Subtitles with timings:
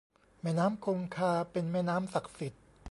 [0.41, 2.61] แม่น้ำคงคา เป็นแม่น้ำศักดิ์สิทธิ์